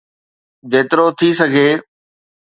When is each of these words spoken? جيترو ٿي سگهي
جيترو 0.71 1.05
ٿي 1.17 1.29
سگهي 1.39 1.67